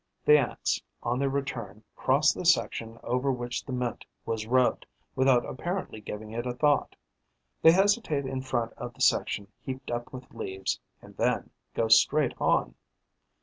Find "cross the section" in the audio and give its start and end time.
1.95-2.97